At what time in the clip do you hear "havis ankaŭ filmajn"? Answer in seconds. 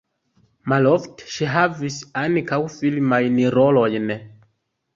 1.57-3.39